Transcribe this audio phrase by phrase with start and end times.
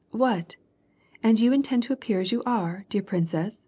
[0.25, 0.55] "What?
[1.21, 3.59] and you intend to appear as you are, dear prin cess